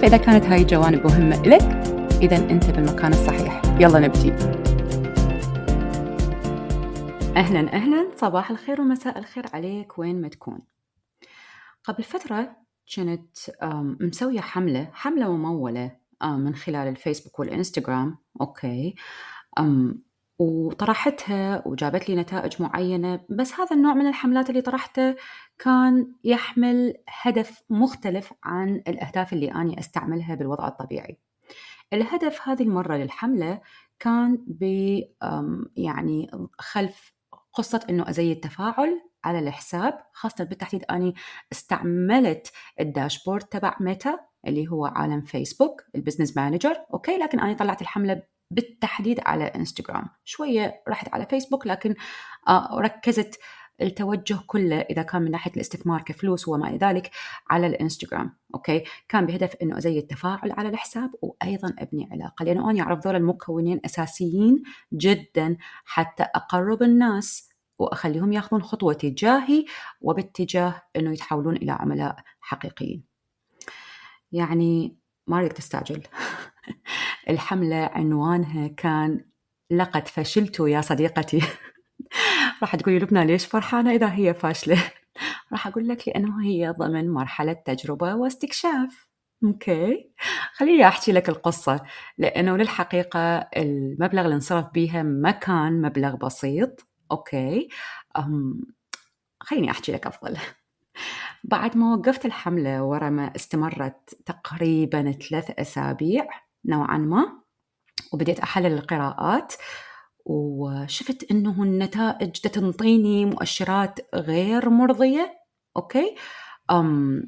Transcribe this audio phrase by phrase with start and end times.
[0.00, 1.62] فإذا كانت هاي الجوانب مهمة لك
[2.22, 3.62] إذا أنت بالمكان الصحيح.
[3.80, 4.32] يلا نبدي.
[7.36, 8.10] أهلا أهلا.
[8.16, 9.98] صباح الخير ومساء الخير عليك.
[9.98, 10.58] وين ما تكون.
[11.84, 12.56] قبل فترة
[12.96, 13.36] كنت
[14.00, 18.18] مسوية حملة حملة ممولة من خلال الفيسبوك والإنستغرام.
[18.40, 18.94] أوكي.
[20.38, 25.16] وطرحتها وجابت لي نتائج معينة بس هذا النوع من الحملات اللي طرحته
[25.58, 31.18] كان يحمل هدف مختلف عن الأهداف اللي أنا أستعملها بالوضع الطبيعي.
[31.92, 33.60] الهدف هذه المرة للحملة
[33.98, 34.64] كان ب
[35.76, 37.14] يعني خلف
[37.52, 41.14] قصة إنه أزيد تفاعل على الحساب خاصة بالتحديد أني
[41.52, 47.52] استعملت ال dashboard تبع ميتا اللي هو عالم فيسبوك ال business manager okay؟ لكن أنا
[47.52, 48.22] طلعت الحملة
[48.54, 50.08] بالتحديد على إنستغرام.
[50.24, 51.94] شوية رحت على فيسبوك لكن
[52.48, 53.40] آه، ركزت
[53.82, 57.10] التوجه كله إذا كان من ناحية الاستثمار كفلوس وما إلى ذلك
[57.50, 58.36] على الإنستغرام.
[58.54, 62.44] أوكي؟ كان بهدف إنه أزيد التفاعل على الحساب وأيضا أبني علاقة.
[62.44, 67.48] لأنه أنا اعرف ذول المكونين أساسيين جدا حتى أقرب الناس
[67.78, 69.64] وأخليهم ياخذون خطوة تجاهي
[70.00, 73.04] وباتجاه إنه يتحولون إلى عملاء حقيقيين.
[74.32, 74.96] يعني
[75.26, 76.02] ما أريد تستعجل
[77.30, 79.24] الحملة عنوانها كان
[79.70, 81.40] لقد فشلت يا صديقتي
[82.62, 84.84] راح تقولي لبنى ليش فرحانة؟ إذا هي فاشلة.
[85.52, 89.08] راح أقول لك لأنه هي ضمن مرحلة تجربة واستكشاف.
[89.44, 90.10] okay؟
[90.54, 91.82] خليني أحكي لك القصة.
[92.18, 96.86] لأنه للحقيقة المبلغ اللي انصرف بيها ما كان مبلغ بسيط.
[97.10, 97.68] okay؟
[98.18, 98.60] أم
[99.40, 100.36] خليني أحكي لك أفضل.
[101.44, 106.26] بعد ما وقفت الحملة ورا ما استمرت تقريبا ثلاث أسابيع
[106.64, 107.26] نوعا ما
[108.12, 109.54] وبديت أحلل القراءات
[110.24, 115.34] وشفت انه النتائج تنطيني مؤشرات غير مرضية
[115.76, 116.14] أوكي؟
[116.70, 117.22] أم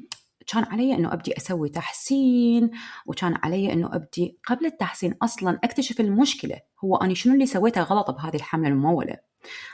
[0.47, 2.71] كان علي إنه أبدي أسوي تحسين
[3.05, 8.11] وكان علي إنه أبدي قبل التحسين أصلا أكتشف المشكلة هو اني شنو اللي سويته غلط
[8.11, 9.17] بهذه الحملة الممولة؟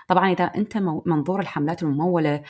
[0.08, 2.44] طبعا إذا أنت منظور الحملات الممولة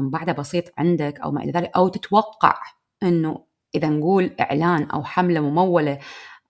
[0.00, 2.58] بعدها بسيط عندك أو ما إلى ذلك أو تتوقع
[3.02, 5.98] إنه إذا نقول إعلان أو حملة ممولة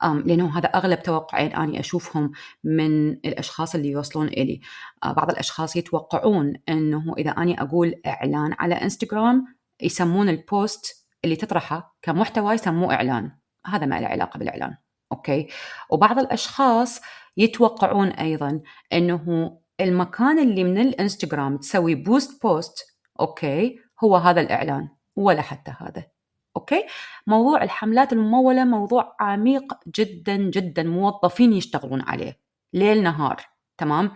[0.03, 2.33] لأنه هذا أغلب توقعين أني أشوفهم
[2.65, 4.61] من الأشخاص اللي يوصلون إلي.
[5.05, 9.45] آه، بعض الأشخاص يتوقعون إنه إذا أني أقول إعلان على إنستغرام
[9.83, 13.33] يسمون ال post اللي تطرحه كمحتوى يسموه إعلان.
[13.67, 14.77] هذا ما له علاقة بالإعلان.
[15.12, 15.49] okay؟
[15.91, 17.01] وبعض الأشخاص
[17.37, 18.61] يتوقعون أيضا
[18.93, 22.87] إنه المكان اللي من الإنستغرام تسوي boost post
[23.21, 26.16] okay هو هذا الإعلان ولا حتى هذا.
[26.56, 26.87] okay؟
[27.27, 30.83] موضوع الحملات الممولة موضوع عميق جدا جدا.
[30.83, 32.41] موظفين يشتغلون عليه
[32.72, 33.43] ليل نهار
[33.78, 34.11] تمام؟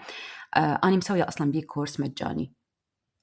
[0.56, 2.52] آه أنا مسوية أصلا بيه كورس مجاني.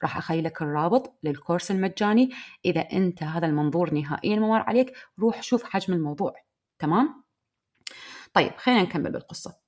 [0.03, 2.29] راح أخلي لك الرابط للكورس المجاني.
[2.66, 6.33] إذا أنت هذا المنظور نهائيا ممر عليك روح شوف حجم الموضوع
[6.79, 7.23] تمام؟
[8.33, 9.67] طيب خلينا نكمل بالقصة.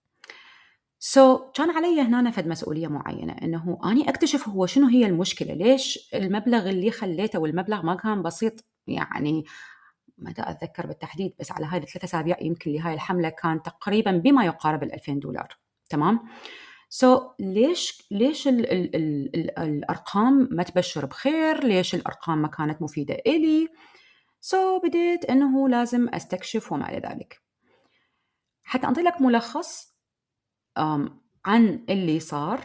[1.01, 6.09] so, كان علي هنا فد مسؤولية معينة إنه أني أكتشف هو شنو هي المشكلة ليش
[6.13, 9.45] المبلغ اللي خليته والمبلغ ما كان بسيط؟ يعني
[10.17, 14.83] ما أتذكر بالتحديد بس على هذه الثلاث أسابيع يمكن لهاي الحملة كان تقريبا بما يقارب
[14.83, 15.57] ال 2000 دولار
[15.89, 16.19] تمام؟
[16.89, 22.81] so, ليش ليش ال ال ال ال الأرقام ما تبشر بخير؟ ليش الأرقام ما كانت
[22.81, 23.67] مفيدة إلي؟
[24.41, 27.41] so, بديت إنه لازم أستكشف وما إلى ذلك.
[28.63, 29.95] حتى اعطي لك ملخص
[31.45, 32.61] عن اللي صار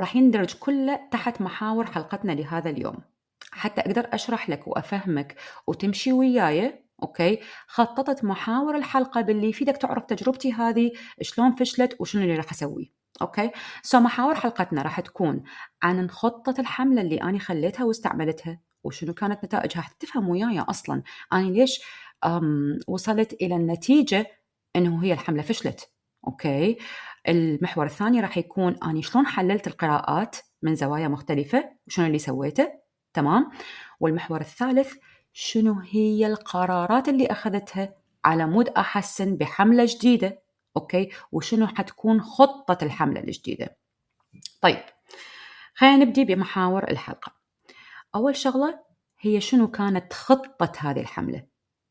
[0.00, 3.11] راح يندرج كله تحت محاور حلقتنا لهذا اليوم.
[3.50, 5.36] حتى أقدر أشرح لك وأفهمك
[5.66, 12.36] وتمشي وياي okay؟ خططت محاور الحلقة باللي يفيدك تعرف تجربتي هذه شلون فشلت وشنو اللي
[12.36, 12.86] راح اسويه
[13.22, 13.50] okay؟
[13.82, 15.42] so محاور حلقتنا راح تكون
[15.82, 19.80] عن خطة الحملة اللي أنا خليتها واستعملتها وشنو كانت نتائجها.
[19.80, 21.02] حتى تفهم وياي أصلا
[21.32, 21.80] أنا ليش
[22.88, 24.26] وصلت إلى النتيجة
[24.76, 25.90] إنه هي الحملة فشلت
[26.26, 26.78] okay؟
[27.28, 32.81] المحور الثاني راح يكون اني شلون حللت القراءات من زوايا مختلفة وشنو اللي سويته.
[33.14, 33.50] تمام؟
[34.00, 34.94] والمحور الثالث
[35.32, 37.94] شنو هي القرارات اللي أخذتها
[38.24, 40.42] على مود أحسن بحملة جديدة؟
[40.76, 43.76] okay؟ وشنو حتكون خطة الحملة الجديدة؟
[44.60, 44.82] طيب
[45.74, 47.32] خلينا نبدي بمحاور الحلقة.
[48.14, 48.80] أول شغلة
[49.20, 51.46] هي شنو كانت خطة هذه الحملة؟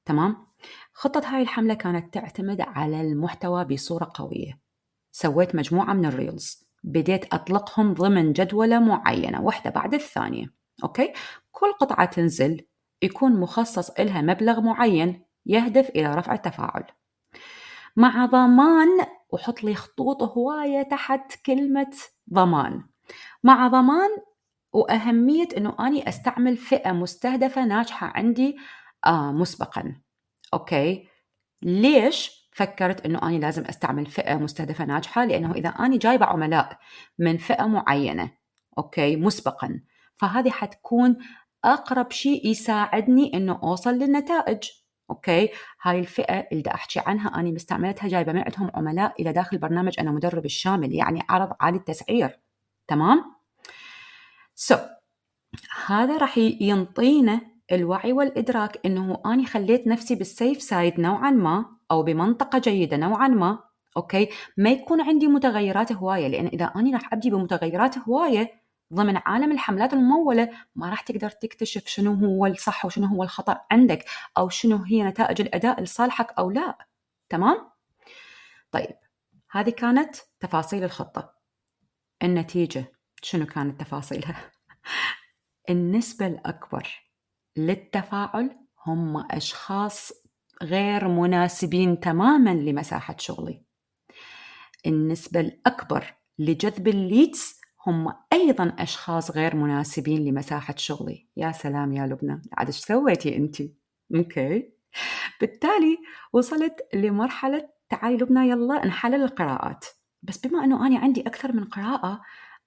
[0.06, 0.47] تمام؟
[0.94, 4.59] خطة هاي الحملة كانت تعتمد على المحتوى بصورة قوية.
[5.12, 6.71] سويت مجموعة من ال reels.
[6.83, 10.60] بديت أطلقهم ضمن جدولة معينة واحدة بعد الثانية.
[10.83, 11.13] okay؟
[11.51, 12.66] كل قطعة تنزل
[13.01, 16.83] يكون مخصص إلها مبلغ معين يهدف إلى رفع التفاعل.
[17.95, 18.88] مع ضمان
[19.30, 21.92] وحط لي خطوط هواية تحت كلمة
[22.33, 22.83] ضمان.
[23.44, 24.10] مع ضمان
[24.74, 28.57] وأهمية أنه أني أستعمل فئة مستهدفة ناجحة عندي
[29.06, 30.01] آه مسبقا.
[30.53, 31.07] okay؟
[31.62, 36.80] ليش فكرت إنه أنا لازم أستعمل فئة مستهدفة ناجحة؟ لأنه إذا أنا جايبة عملاء
[37.19, 38.31] من فئة معينة
[38.77, 39.81] okay؟ مسبقا.
[40.17, 41.17] فهذه حتكون
[41.65, 44.69] أقرب شيء يساعدني إنه أوصل للنتائج.
[45.09, 45.50] okay؟
[45.81, 49.99] هاي الفئة اللي دا أحكي عنها أنا مستعملتها جايبة من عندهم عملاء إلى داخل برنامج
[49.99, 52.39] أنا مدرب الشامل يعني عرض عالي التسعير.
[52.87, 53.23] تمام؟
[54.56, 54.79] so,
[55.85, 57.41] هذا راح ينطينا
[57.71, 63.27] الوعي والإدراك إنه أنا خليت نفسي بال safe side نوعا ما أو بمنطقة جيدة نوعا
[63.27, 63.59] ما.
[63.97, 68.60] okay؟ ما يكون عندي متغيرات هواية لأن إذا أنا راح أبدي بمتغيرات هواية
[68.93, 74.05] ضمن عالم الحملات الممولة ما راح تقدر تكتشف شنو هو الصح وشنو هو الخطأ عندك
[74.38, 76.77] أو شنو هي نتائج الأداء لصالحك أو لا
[77.29, 77.71] تمام؟
[78.71, 78.95] طيب
[79.51, 81.33] هذه كانت تفاصيل الخطة
[82.23, 82.91] النتيجة
[83.23, 84.51] شنو كانت تفاصيلها؟
[85.69, 86.87] النسبة الأكبر
[87.57, 90.11] للتفاعل هم أشخاص
[90.61, 93.63] غير مناسبين تماما لمساحة شغلي
[94.85, 101.28] النسبة الأكبر لجذب ال leads هم أيضا أشخاص غير مناسبين لمساحة شغلي.
[101.38, 102.42] يا سلام يا لبنى.
[102.54, 103.62] عاد إيش سويتي أنت؟
[104.15, 104.69] okay.
[105.42, 105.98] بالتالي
[106.33, 109.86] وصلت لمرحلة تعالي لبنى يلا نحلل القراءات.
[110.24, 112.22] بس بما أنه أنا عندي أكثر من قراءة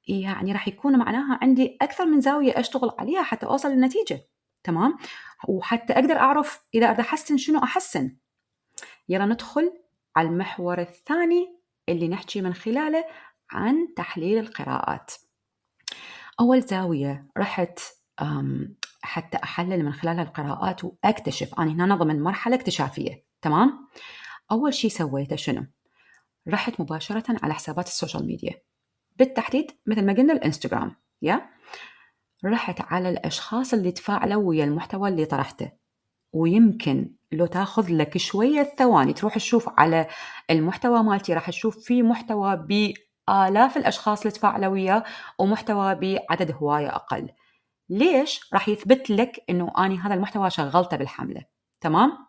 [0.09, 4.21] يعني راح يكون معناها عندي أكثر من زاوية أشتغل عليها حتى أوصل للنتيجة.
[4.63, 4.97] تمام؟
[5.49, 8.17] وحتى أقدر أعرف إذا اريد أحسن شنو أحسن.
[9.09, 9.73] يلا ندخل
[10.17, 11.59] على المحور الثاني
[11.89, 13.05] اللي نحكي من خلاله
[13.55, 15.13] عن تحليل القراءات.
[16.41, 17.79] أول زاوية رحت
[19.03, 23.25] حتى أحلل من خلالها القراءات وأكتشف أنا هنا ضمن مرحله اكتشافية.
[23.43, 23.89] تمام؟
[24.51, 25.67] أول شيء سويته شنو؟
[26.49, 28.63] رحت مباشرة على حسابات ال social media.
[29.17, 31.51] بالتحديد مثل ما قلنا الإنستغرام yeah؟
[32.45, 35.73] رحت على الأشخاص اللي تفاعلوا ويا المحتوى اللي طرحته.
[36.33, 40.07] ويمكن لو تاخذ لك شوية ثواني تروح تشوف على
[40.51, 42.57] المحتوى مالتي راح تشوف في محتوى
[43.29, 45.05] بآلاف الأشخاص اللي تفاعلوا وياه
[45.39, 47.29] ومحتوى بعدد هواية أقل.
[47.89, 51.45] ليش؟ راح يثبت لك إنه أني هذا المحتوى شغلته بالحملة؟
[51.81, 52.27] تمام؟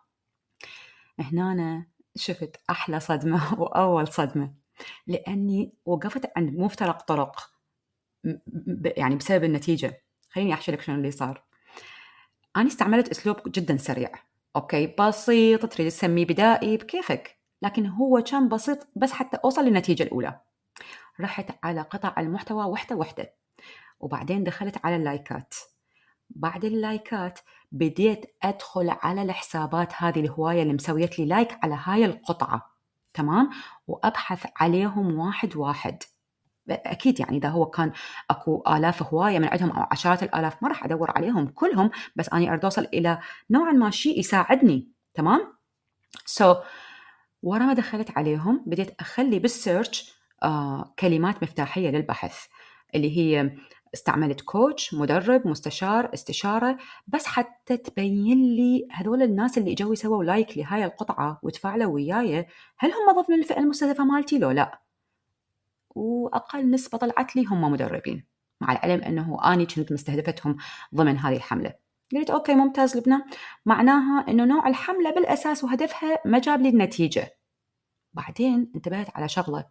[1.18, 4.54] هنا أنا شفت أحلى صدمة وأول صدمة.
[5.06, 7.50] لأني وقفت عند مفترق طرق
[8.96, 10.02] يعني بسبب النتيجة.
[10.30, 11.42] خليني أحكي لك شنو اللي صار.
[12.56, 14.12] أنا استعملت أسلوب جدا سريع.
[14.56, 17.36] okay؟ بسيط تريد تسميه بدائي بكيفك.
[17.62, 20.40] لكن هو كان بسيط بس حتى اوصل للنتيجة الأولى.
[21.20, 23.34] رحت على قطع المحتوى وحده وحده
[24.00, 25.54] وبعدين دخلت على اللايكات.
[26.30, 27.38] بعد اللايكات
[27.72, 32.76] بديت أدخل على الحسابات هذه الهواية اللي مسويت لي like على هاي القطعة.
[33.14, 33.50] تمام؟
[33.86, 36.02] وأبحث عليهم واحد واحد.
[36.70, 37.92] أكيد يعني إذا هو كان
[38.30, 42.50] أكو آلاف هواية من عندهم أو عشرات الآلاف ما راح أدور عليهم كلهم بس أني
[42.50, 43.18] اريد أوصل إلى
[43.50, 44.88] نوعا ما شيء يساعدني.
[45.14, 45.56] تمام؟
[46.24, 46.56] so,
[47.42, 50.15] ورا ما دخلت عليهم بديت أخلي بال search
[50.98, 52.46] كلمات مفتاحية للبحث
[52.94, 53.56] اللي هي
[53.94, 60.58] استعملت coach مدرب مستشار استشارة بس حتى تبين لي هذول الناس اللي اجوا يسووا like
[60.58, 62.46] لهاي القطعة وتفاعلوا وياي
[62.78, 64.80] هل هم ضمن الفئة المستهدفة مالتي؟ لو لا.
[65.94, 68.26] وأقل نسبة طلعت لي هم مدربين
[68.60, 70.56] مع العلم إنه أني كنت مستهدفتهم
[70.94, 71.74] ضمن هذه الحملة.
[72.12, 73.18] قلت okay ممتاز لبنى
[73.66, 77.38] معناها إنه نوع الحملة بالأساس وهدفها ما جاب لي النتيجة.
[78.12, 79.64] بعدين انتبهت على شغلة.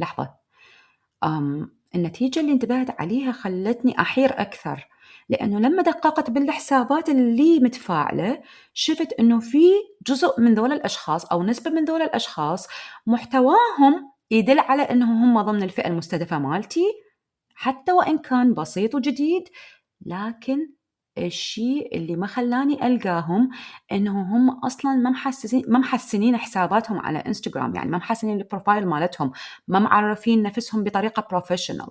[0.00, 0.34] لحظة.
[1.24, 4.88] أم النتيجة اللي انتبهت عليها خلتني أحير أكثر
[5.28, 8.42] لأنه لما دققت بالحسابات اللي متفاعلة
[8.74, 9.62] شفت أنه في
[10.06, 12.66] جزء من ذول الأشخاص أو نسبة من ذول الأشخاص
[13.06, 16.84] محتواهم يدل على انهم هم ضمن الفئة المستهدفة مالتي
[17.54, 19.48] حتى وإن كان بسيط وجديد
[20.06, 20.58] لكن
[21.26, 23.50] الشيء اللي ما خلاني ألقاهم
[23.92, 28.86] إنه هم أصلا ما محسسين ما محسنين حساباتهم على إنستغرام يعني ما محسنين ال profile
[28.86, 29.32] مالتهم
[29.68, 31.88] ما معرفين نفسهم بطريقة professional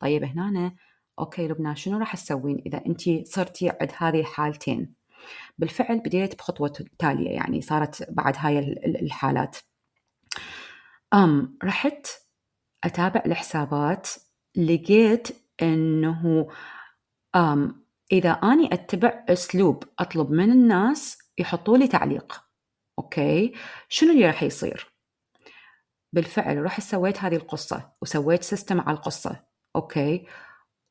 [0.00, 0.72] طيب هنا
[1.18, 4.94] okay لبنى شنو راح تسوين إذا أنت صرتي عند هذه الحالتين؟
[5.58, 9.56] بالفعل بديت بخطوة تالية يعني صارت بعد هاي الحالات.
[11.14, 12.06] أم رحت
[12.84, 14.08] أتابع الحسابات
[14.56, 15.28] لقيت
[17.36, 22.44] أم إذا أني أتبع أسلوب أطلب من الناس يحطوا لي تعليق
[22.98, 23.52] okay؟
[23.88, 24.92] شنو اللي راح يصير؟
[26.12, 29.44] بالفعل رحت سويت هذه القصة وسويت system على القصة
[29.76, 30.26] okay؟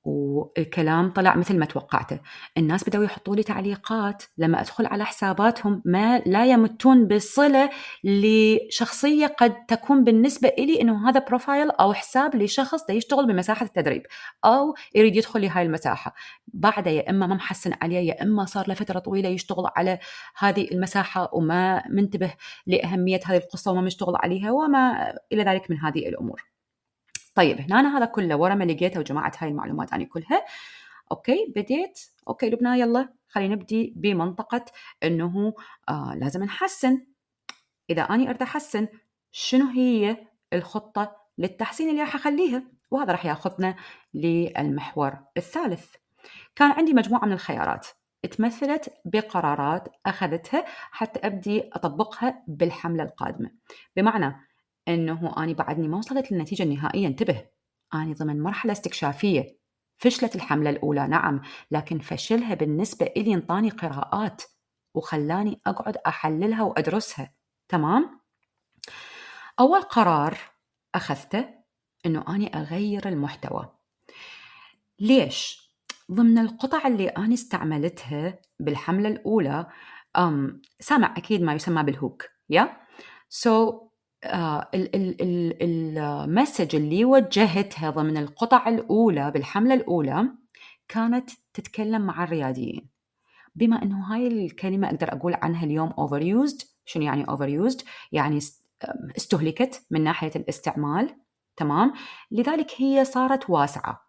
[0.08, 2.20] والكلام طلع مثل ما توقعته.
[2.58, 4.24] الناس بدأوا يحطوا لي تعليقات.
[4.38, 7.70] لما أدخل على حساباتهم ما لا يمتون بصلة
[8.04, 14.04] لشخصية قد تكون بالنسبة إلي أنه هذا profile أو حساب لشخص دا يشتغل بمساحة التدريب
[14.46, 16.14] أو يريد يدخل لهاي المساحة.
[16.48, 20.00] بعد يا إما ما محسن عليه يا إما صار لفترة طويلة يشتغل على
[20.38, 22.34] هذه المساحة وما منتبه
[22.68, 26.57] لأهمية هذه القصة وما مشتغل عليها وما إلى ذلك من هذه الأمور.
[27.38, 30.46] طيب هنا هذا كله ورا ما لقيته وجمعت هاي المعلومات أنا كلها.
[31.12, 32.00] okay بديت.
[32.28, 33.10] okay لبنى يلا.
[33.29, 34.65] خلينا نبدي بمنطقة
[35.03, 35.53] إنه
[35.89, 37.06] آه لازم نحسن.
[37.89, 38.88] إذا أني أريد أحسن
[39.32, 40.17] شنو هي
[40.53, 43.75] الخطة للتحسين اللي راح أخليها؟ وهذا راح ياخذنا
[44.13, 45.96] للمحور الثالث.
[46.56, 47.88] كان عندي مجموعة من الخيارات.
[48.32, 53.51] تمثلت بقرارات أخذتها حتى أبدي أطبقها بالحملة القادمة.
[53.96, 54.47] بمعنى
[54.88, 57.46] إنه أني بعدني ما وصلت للنتيجة النهائية انتبه.
[57.94, 59.58] أني ضمن مرحلة استكشافية.
[59.98, 61.41] فشلت الحملة الأولى نعم
[61.72, 64.44] لكن فشلها بالنسبة إلي انطاني قراءات
[64.94, 67.34] وخلاني أقعد أحللها وأدرسها.
[67.67, 68.20] تمام؟
[69.60, 70.38] أول قرار
[70.96, 71.50] أخذته
[72.06, 73.70] إنه أني أغير المحتوى.
[75.00, 75.67] ليش؟
[76.12, 79.67] ضمن القطع اللي أنا استعملتها بالحملة الأولى
[80.17, 82.78] أم سامع أكيد ما يسمى بال hook yeah؟
[83.30, 83.87] so,
[85.62, 90.30] ال message اللي وجهتها ضمن القطع الأولى بالحملة الأولى
[90.88, 92.90] كانت تتكلم مع الرياديين
[93.56, 98.40] بما أنه هاي الكلمة أقدر أقول عنها اليوم overused شنو يعني overused؟ يعني
[99.18, 101.16] استهلكت من ناحية الاستعمال
[101.58, 101.94] تمام؟
[102.32, 104.08] لذلك هي صارت واسعة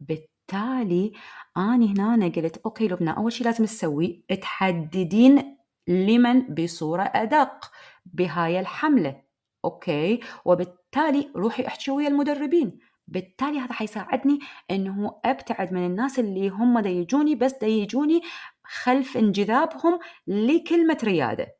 [0.00, 1.12] بالتالي
[1.56, 5.56] أنا هنا قلت okay لبنى أول شيء لازم تسوي تحددين
[5.88, 7.70] لمن بصورة أدق
[8.06, 9.22] بهاي الحملة
[9.64, 12.78] okay؟ وبالتالي روحي أحكي ويا المدربين.
[13.08, 14.38] بالتالي هذا حيساعدني
[14.70, 18.22] إنه أبتعد من الناس اللي هم دا يجوني بس دا يجوني
[18.64, 21.56] خلف انجذابهم لكلمة ريادة.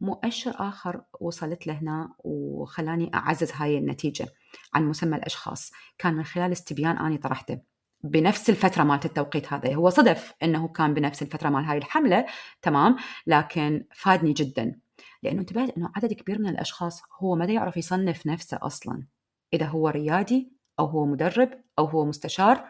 [0.00, 4.26] مؤشر آخر وصلت له هنا وخلاني أعزز هاي النتيجة
[4.74, 5.72] عن مسمى الأشخاص.
[5.98, 7.60] كان من خلال استبيان أني طرحته.
[8.04, 9.74] بنفس الفترة مالت التوقيت هذا.
[9.74, 12.26] هو صدف أنه كان بنفس الفترة مال هاي الحملة
[12.62, 12.96] تمام؟
[13.26, 14.80] لكن فادني جدا.
[15.24, 19.06] لأنه انتبهت أنه عدد كبير من الأشخاص هو ما يعرف يصنف نفسه أصلا.
[19.52, 22.64] إذا هو ريادي أو هو مدرب أو هو مستشار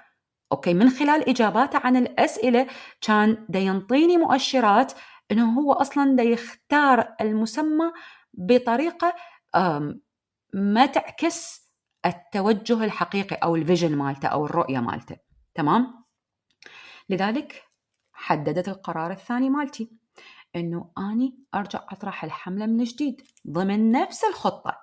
[0.53, 2.67] okay من خلال إجاباته عن الأسئلة
[3.01, 4.93] كان دا ينطيني مؤشرات
[5.33, 7.93] أنه هو أصلا دا يختار المسمى
[8.35, 9.15] بطريقة
[10.55, 11.65] ما تعكس
[12.07, 15.17] التوجه الحقيقي أو ال vision مالته أو الرؤية مالته.
[15.55, 16.05] تمام؟
[17.09, 17.63] لذلك
[18.13, 20.04] حددت القرار الثاني مالتي.
[20.57, 24.79] إنه آني أرجع أطرح الحملة من جديد ضمن نفس الخطة.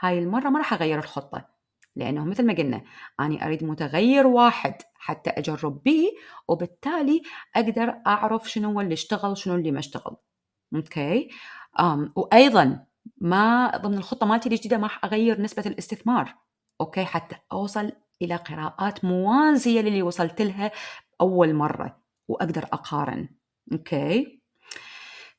[0.00, 1.48] هاي المرة ما راح أغير الخطة
[1.96, 2.82] لأنه مثل ما قلنا
[3.20, 6.08] آني أريد متغير واحد حتى أجرب به
[6.48, 7.22] وبالتالي
[7.56, 10.16] أقدر أعرف شنو هو اللي اشتغل شنو اللي ما اشتغل.
[10.74, 11.28] okay؟
[11.80, 12.86] أم وأيضا
[13.20, 16.34] ما ضمن الخطة مالتي الجديدة ما راح أغير نسبة الاستثمار.
[16.80, 20.70] okay؟ حتى أوصل إلى قراءات موازية للي وصلت لها
[21.20, 23.28] أول مرة وأقدر أقارن.
[23.72, 24.37] okay؟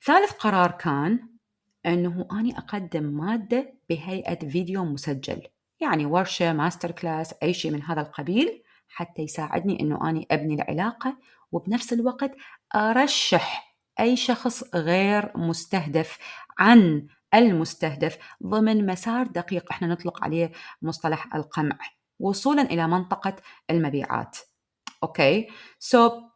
[0.03, 1.29] ثالث قرار كان
[1.85, 5.41] أنه أني أقدم مادة بهيئة فيديو مسجل
[5.81, 11.17] يعني ورشة masterclass أي شيء من هذا القبيل حتى يساعدني أنه أني أبني العلاقة
[11.51, 12.35] وبنفس الوقت
[12.75, 16.17] أرشح أي شخص غير مستهدف
[16.59, 20.51] عن المستهدف ضمن مسار دقيق إحنا نطلق عليه
[20.81, 21.77] مصطلح القمع
[22.19, 23.35] وصولا إلى منطقة
[23.69, 24.37] المبيعات.
[25.03, 25.47] okay؟
[25.79, 26.28] so,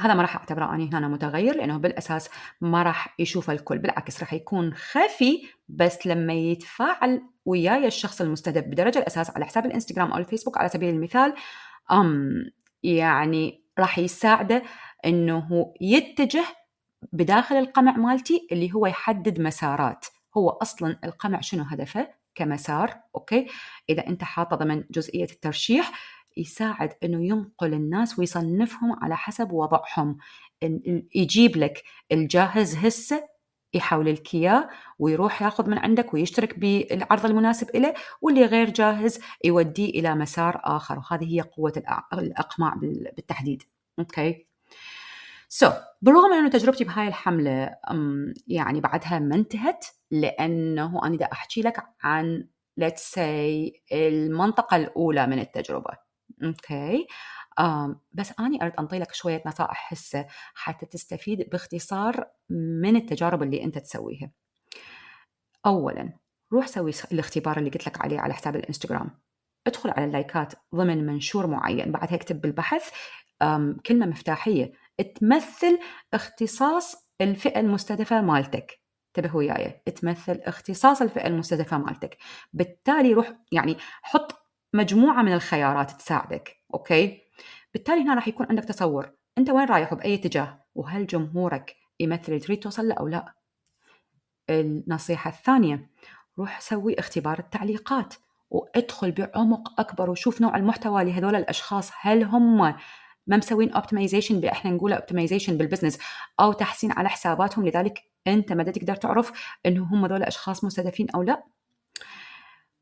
[0.00, 2.30] هذا ما راح أعتبره أني هنا متغير لأنه بالأساس
[2.60, 8.98] ما راح يشوف الكل بالعكس راح يكون خفي بس لما يتفاعل وياي الشخص المستهدف بدرجة
[8.98, 11.34] الأساس على حساب الإنستغرام أو الفيسبوك على سبيل المثال
[11.90, 12.32] أم
[12.82, 14.62] يعني راح يساعده
[15.06, 16.44] إنه يتجه
[17.12, 20.06] بداخل القمع مالتي اللي هو يحدد مسارات.
[20.36, 23.46] هو أصلا القمع شنو هدفه كمسار okay؟
[23.88, 25.92] إذا أنت حاطه ضمن جزئية الترشيح
[26.40, 30.18] يساعد إنه ينقل الناس ويصنفهم على حسب وضعهم.
[31.14, 31.82] يجيب لك
[32.12, 33.28] الجاهز هسه
[33.74, 34.68] يحول لك اياه
[34.98, 40.98] ويروح ياخذ من عندك ويشترك بالعرض المناسب له واللي غير جاهز يوديه إلى مسار آخر.
[40.98, 41.72] وهذه هي قوة
[42.12, 42.74] الإقماع
[43.16, 43.62] بالتحديد.
[43.98, 47.76] okay؟ so, بالرغم من إنه تجربتي بهاي الحملة
[48.46, 52.48] يعني بعدها ما انتهت لأنه أنا دا أحكي لك عن
[52.80, 56.09] let's say المنطقة الأولى من التجربة.
[56.44, 57.06] okay.
[58.12, 63.78] بس أنا أريد أنطي لك شوية نصائح هسه حتى تستفيد باختصار من التجارب اللي أنت
[63.78, 64.30] تسويها.
[65.66, 66.12] أولا
[66.52, 69.20] روح سوي الاختبار اللي قلت لك عليه على حساب الإنستغرام.
[69.66, 72.90] ادخل على اللايكات ضمن منشور معين بعدها اكتب بالبحث
[73.86, 74.72] كلمة مفتاحية.
[75.20, 75.78] تمثل
[76.14, 78.80] اختصاص الفئة المستهدفة مالتك.
[79.16, 82.18] انتبه وياي تمثل اختصاص الفئة المستهدفة مالتك.
[82.52, 84.39] بالتالي روح يعني حط
[84.74, 87.22] مجموعة من الخيارات تساعدك okay؟
[87.74, 89.10] بالتالي هنا راح يكون عندك تصور.
[89.38, 93.34] أنت وين رايح؟ وبأي اتجاه؟ وهل جمهورك يمثل اللي تريد توصل له أو لا؟
[94.50, 95.90] النصيحة الثانية
[96.38, 98.14] روح سوي اختبار التعليقات
[98.50, 102.58] وادخل بعمق أكبر وشوف نوع المحتوى لهذول الأشخاص هل هم
[103.26, 105.98] ما مسوين optimization إحنا نقول optimization بال business
[106.40, 107.66] أو تحسين على حساباتهم.
[107.66, 109.32] لذلك أنت ما تقدر تعرف
[109.66, 111.42] إنه هم ذول اشخاص مستهدفين أو لا.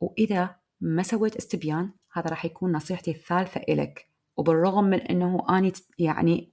[0.00, 4.08] وإذا ما سويت استبيان؟ هذا راح يكون نصيحتي الثالثة إلك.
[4.36, 6.52] وبالرغم من إنه أني يعني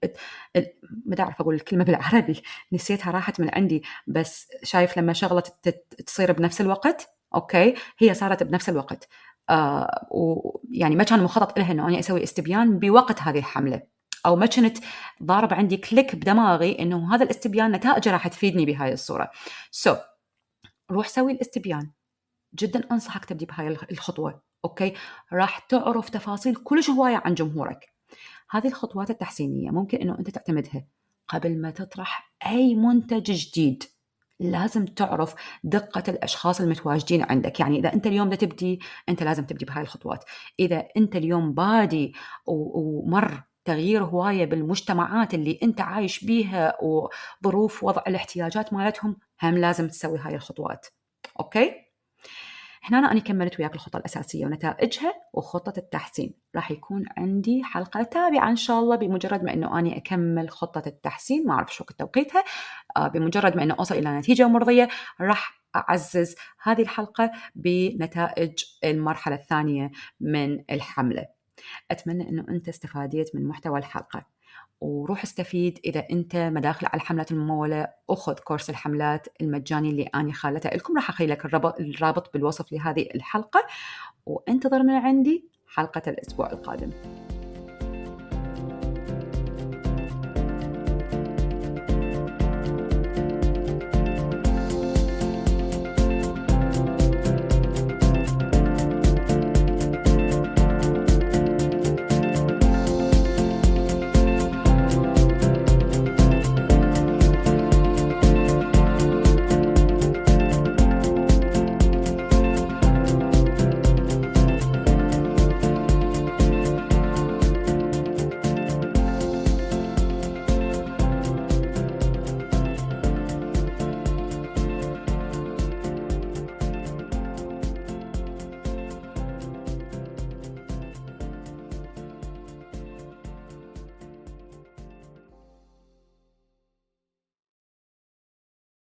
[1.05, 2.41] ما اعرف أقول الكلمة بالعربي
[2.74, 3.84] نسيتها راحت من عندي.
[4.08, 5.44] بس شايف لما شغلة
[6.05, 9.08] تصير بنفس الوقت أوكي هي صارت بنفس الوقت.
[9.50, 13.82] آه ويعني ما كان مخطط لها إنه أني أسوي استبيان بوقت هذه الحملة.
[14.25, 14.77] أو ما كنت
[15.24, 19.32] ضارب عندي click بدماغي إنه هذا الاستبيان نتائجه راح تفيدني بهاي الصورة.
[19.72, 19.98] so, so,
[20.91, 21.91] روح سوي الاستبيان.
[22.60, 24.94] جدا أنصحك تبدي بهاي الخطوة أوكي؟
[25.34, 27.94] راح تعرف تفاصيل كلش هواية عن جمهورك.
[28.50, 30.86] هذه الخطوات التحسينية ممكن إنه أنت تعتمدها
[31.28, 33.84] قبل ما تطرح أي منتج جديد.
[34.40, 37.60] لازم تعرف دقة الأشخاص المتواجدين عندك.
[37.60, 40.24] يعني إذا أنت اليوم تبدي أنت لازم تبدي بهاي الخطوات.
[40.60, 42.13] إذا أنت اليوم بادي
[42.46, 50.20] ومر تغيير هواية بالمجتمعات اللي أنت عايش بيها وظروف وضع الاحتياجات مالتهم هم لازم تسوي
[50.20, 50.88] هاي الخطوات.
[51.39, 51.85] أوكي؟
[52.89, 56.34] هنا أنا كملت وياك الخطة الأساسية ونتائجها وخطة التحسين.
[56.56, 61.48] راح يكون عندي حلقة تابعة إن شاء الله بمجرد ما أنه أني أكمل خطة التحسين
[61.48, 62.43] ما أعرف شو وقت توقيتها.
[62.98, 64.88] آه، بمجرد ما أنه أوصل إلى نتيجة مرضية
[65.21, 71.26] راح أعزز هذه الحلقة بنتائج المرحلة الثانية من الحملة.
[71.91, 74.35] أتمنى أنه أنت استفاديت من محتوى الحلقة.
[74.82, 80.70] وروح استفيد إذا أنت مداخل على الحملات الممولة أخذ كورس الحملات المجاني اللي أنا خالته
[80.70, 80.96] لكم.
[80.96, 83.68] راح أخلي لك الرابط بالوصف لهذه الحلقة.
[84.26, 86.90] وانتظر من عندي حلقة الأسبوع القادم.